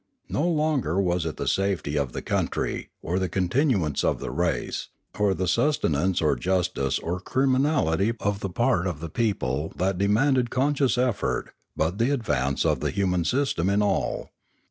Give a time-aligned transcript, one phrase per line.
[0.29, 4.87] No longer was it the safety of the country, or the continuance of the race,
[5.19, 10.49] or the susten ance or justice or criminality of part of the people that demanded
[10.49, 14.31] conscious effort, but the advance of the human system in all.